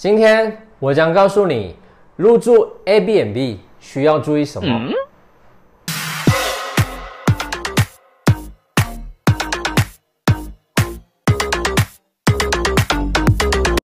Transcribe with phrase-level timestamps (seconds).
[0.00, 1.76] 今天我将告诉你
[2.16, 4.80] 入住 Airbnb 需要注意什么。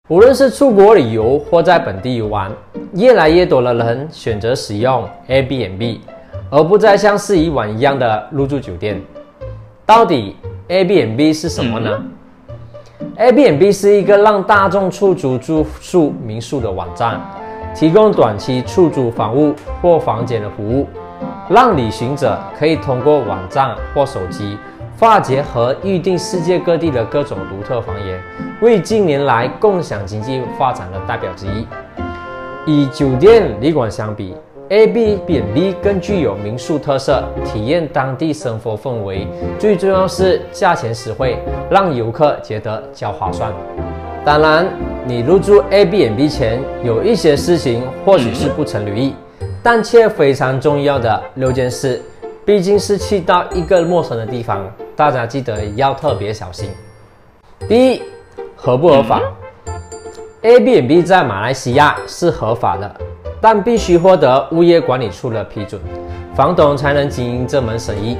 [0.08, 2.50] 无论是出国旅游或在本地游玩，
[2.94, 5.98] 越来越多的人选择使用 Airbnb，
[6.48, 9.02] 而不再像是以往一样的入住酒店。
[9.84, 10.34] 到底
[10.70, 12.02] Airbnb 是什么呢
[13.18, 17.18] ？Airbnb 是一个让大众出租住宿民宿的网站，
[17.74, 20.86] 提供短期出租房屋或房间的服务，
[21.48, 24.58] 让旅行者可以通过网站或手机，
[24.98, 28.20] 化解和预订世界各地的各种独特房源，
[28.60, 31.66] 为近年来共享经济发展的代表之一。
[32.66, 34.34] 与酒店旅馆相比
[34.68, 39.26] ，Airbnb 更具有民宿特色，体验当地生活氛围，
[39.58, 41.38] 最重要是价钱实惠，
[41.70, 43.52] 让游客觉得较划算。
[44.24, 44.66] 当然，
[45.06, 49.14] 你入住 Airbnb 前有一些事情或许是不曾留意，
[49.62, 52.02] 但却非常重要的六件事。
[52.44, 56.70] 毕竟是去到一个陌生的地方，大家记得要特别小心。
[57.68, 58.02] 第一，
[58.54, 59.20] 合不合法
[60.42, 62.96] ？Airbnb 在马来西亚是合法的。
[63.40, 65.80] 但必须获得物业管理处的批准，
[66.34, 68.16] 房东才能经营这门生意。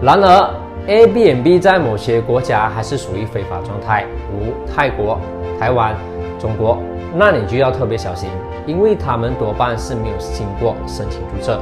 [0.00, 0.50] 然而
[0.86, 5.18] ，Airbnb 在某些国家还是属于非法状态，如泰国、
[5.58, 5.94] 台湾、
[6.38, 6.78] 中国，
[7.14, 8.28] 那你就要特别小心，
[8.66, 11.60] 因为他们多半是没有经过申请注册，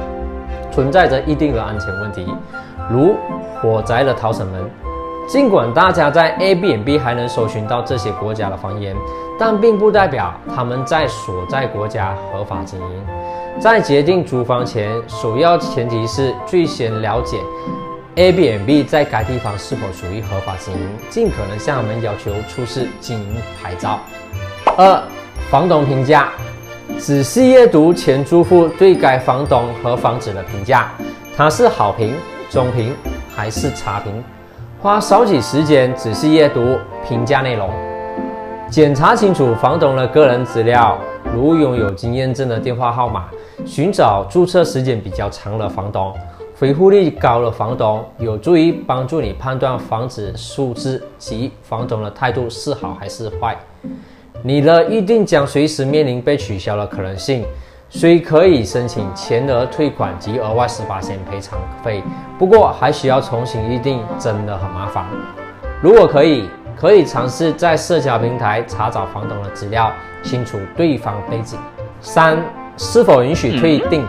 [0.71, 2.27] 存在着一定的安全问题，
[2.89, 3.15] 如
[3.61, 4.84] 火灾的逃生门。
[5.27, 8.95] 尽管大家在 A B M B 还能搜寻到这些国家的房源，
[9.39, 13.05] 但并不代表他们在所在国家合法经营。
[13.59, 17.39] 在决定租房前，首要前提是最先了解
[18.15, 23.99] A B M B 在该地方是否属于合法经营，尽可能向他们要求出示经营牌照。
[24.77, 25.01] 二、
[25.49, 26.29] 房东评价，
[26.99, 30.91] 仔细阅读前租户对该房东和房子的评价，
[31.35, 32.13] 他是好评、
[32.49, 32.93] 中评
[33.35, 34.23] 还是差评？
[34.81, 36.77] 花少许时间仔细阅读
[37.07, 37.69] 评价内容，
[38.69, 40.97] 检查清楚房东的个人资料，
[41.33, 43.25] 如拥有经验证的电话号码，
[43.65, 46.13] 寻找注册时间比较长的房东，
[46.59, 53.57] 回复率高的房东，有助于帮助你判断房子素质及房东的态度是好还是坏。
[54.43, 57.43] 你的预定将随时面临被取消的可能性。
[57.97, 62.03] 虽可以申请全额退款及额外十八险赔偿费，
[62.37, 65.05] 不过还需要重新预定，真的很麻烦。
[65.81, 71.57] 如果可以，可以尝试在社交平台查找房东的资料，清楚对方背景。
[72.01, 72.37] 三、
[72.75, 74.05] 是否允许退订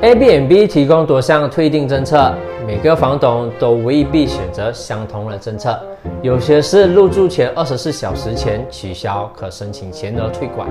[0.00, 2.32] ？Airbnb 提供多项退订政策，
[2.64, 5.76] 每个房东都未必选择相同的政策。
[6.22, 10.68] 有些是入住前二十四小时前取消，可申请全额退款；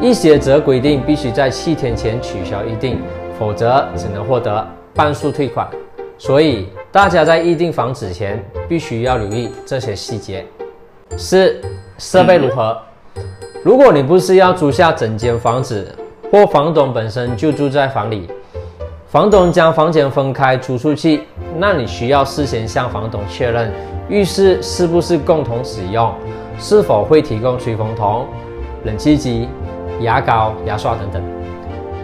[0.00, 2.98] 一些则规定必须在七天前取消预订，
[3.38, 5.68] 否则只能获得半数退款。
[6.16, 10.42] 所以大家在预订房子前必须要留意这些细节。
[11.18, 11.60] 四、
[11.98, 12.78] 设备如何？
[13.62, 15.94] 如果你不是要租下整间房子，
[16.32, 18.26] 或房东本身就住在房里。
[19.14, 21.22] 房东将房间分开租出去，
[21.56, 23.72] 那你需要事先向房东确认
[24.08, 26.12] 浴室是不是共同使用，
[26.58, 28.26] 是否会提供吹风筒、
[28.82, 29.48] 冷气机、
[30.00, 31.22] 牙膏、牙刷等等。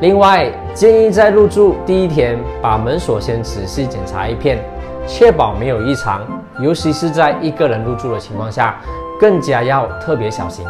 [0.00, 4.62] 另外，建议在入住第一天把门锁先仔细检查一遍，
[5.04, 6.24] 确保没有异常，
[6.60, 8.80] 尤其是在一个人入住的情况下，
[9.18, 10.64] 更加要特别小心。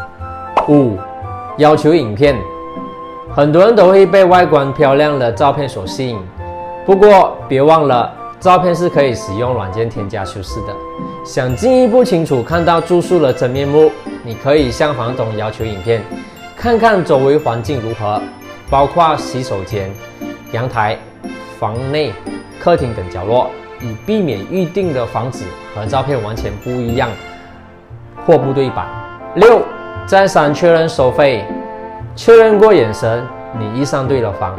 [0.71, 0.97] 五、
[1.59, 2.35] 要求影片。
[3.33, 6.19] 很多人都会被外观漂亮的照片所吸引，
[6.85, 10.75] 不过别忘了，照片是可以使用软件添加修饰的。
[11.25, 13.89] 想进一步清楚看到住宿的真面目，
[14.25, 16.03] 你可以向房东要求影片，
[16.57, 18.21] 看看周围环境如何，
[18.69, 19.93] 包括洗手间、
[20.51, 20.99] 阳台、
[21.61, 22.13] 房内、
[22.59, 23.49] 客厅等角落，
[23.81, 27.09] 以避免预定的房子和照片完全不一样
[28.27, 28.89] 或不对版。
[29.37, 29.63] 六，
[30.05, 31.45] 再三确认收费。
[32.23, 33.27] 确认过眼神，
[33.59, 34.55] 你遇上对了房。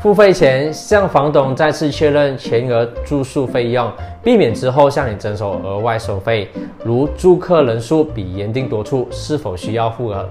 [0.00, 3.92] 付费前向房东再次确认全额住宿费用，
[4.24, 6.48] 避免之后向你征收额外收费，
[6.82, 10.26] 如住客人数比原定多处，是否需要付额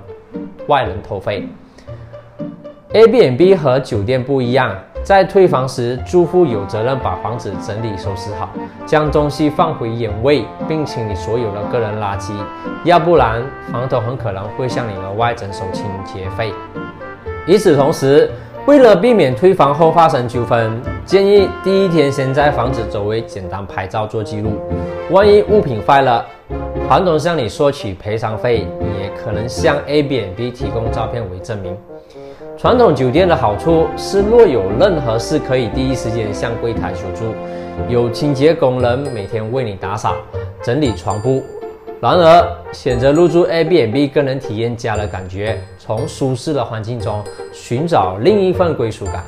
[0.65, 1.47] 外人头费。
[2.91, 4.75] Airbnb 和酒店不一样。
[5.03, 8.49] 在退房时，住户有责任把房子整理收拾好，
[8.85, 12.31] 将东西放回原位，并清理所有的个人垃圾，
[12.83, 16.53] 要不然房东很可能会向你额外征收清洁费。
[17.47, 18.29] 与此同时，
[18.67, 24.51] 为了避免退房后发生纠纷，建议第一天先在房子周围简单拍照做记录，
[25.09, 26.23] 万一物品坏了，
[26.87, 28.67] 房东向你索取赔偿费，
[28.99, 31.75] 也可能向 A B N B 提供照片为证明。
[32.61, 37.33] 传统酒店的好处是，若有任何事，可以第一时间向柜台求助，
[37.89, 40.13] 有清洁工人每天为你打扫、
[40.61, 41.41] 整理床铺。
[41.99, 49.23] 然而，选择入住 A B N B 更能体验家的感觉，从舒适的环境中寻找另一份归属感。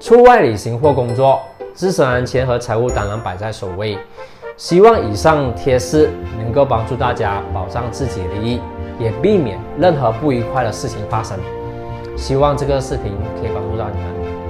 [0.00, 1.40] 出外旅行或工作，
[1.72, 3.96] 自身安全和财务当然摆在首位。
[4.56, 8.60] 希望以上贴士能够帮助大家保障自己的利益，
[8.98, 11.38] 也避免任何不愉快的事情发生。
[12.16, 14.43] 希望这个视频可以帮助到你们。